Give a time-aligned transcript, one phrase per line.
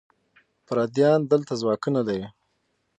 [0.67, 2.27] پردیان دلته ځواکونه لري.